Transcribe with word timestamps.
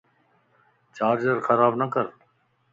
چارجر 0.97 1.37
خراب 1.45 1.73
نڪر 1.81 2.05